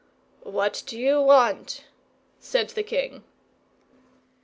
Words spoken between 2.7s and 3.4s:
king.